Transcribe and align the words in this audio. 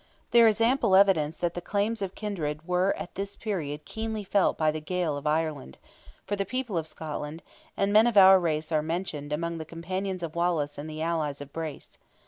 There 0.31 0.47
is 0.47 0.59
ample 0.59 0.95
evidence 0.95 1.37
that 1.37 1.53
the 1.53 1.61
claims 1.61 2.01
of 2.01 2.15
kindred 2.15 2.67
were 2.67 2.95
at 2.97 3.13
this 3.13 3.35
period 3.35 3.85
keenly 3.85 4.23
felt 4.23 4.57
by 4.57 4.71
the 4.71 4.81
Gael 4.81 5.15
of 5.15 5.27
Ireland, 5.27 5.77
for 6.25 6.35
the 6.35 6.43
people 6.43 6.75
of 6.75 6.87
Scotland, 6.87 7.43
and 7.77 7.93
men 7.93 8.07
of 8.07 8.17
our 8.17 8.39
race 8.39 8.71
are 8.71 8.81
mentioned 8.81 9.31
among 9.31 9.59
the 9.59 9.63
companions 9.63 10.23
of 10.23 10.33
Wallace 10.33 10.79
and 10.79 10.89
the 10.89 11.03
allies 11.03 11.39
of 11.39 11.53
Bruce. 11.53 11.99